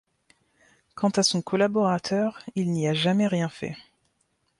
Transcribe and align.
Quant 0.95 1.11
à 1.11 1.21
son 1.21 1.43
collaborateur, 1.43 2.41
il 2.55 2.71
n’y 2.71 2.87
a 2.87 2.93
jamais 2.95 3.27
rien 3.27 3.49
fait. 3.49 3.77